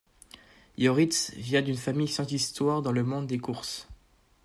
[0.79, 3.87] Ioritz vient d'une famille sans histoire dans le monde des courses.